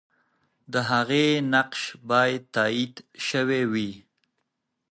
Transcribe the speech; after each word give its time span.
د 0.71 0.73
هغې 0.89 1.27
نقش 1.53 1.81
به 2.07 2.21
تایید 2.53 2.95
سوی 3.29 3.63
وي. 3.71 3.91